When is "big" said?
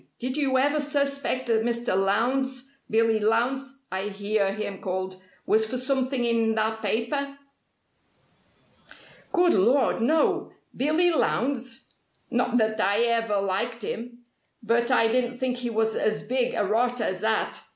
16.23-16.55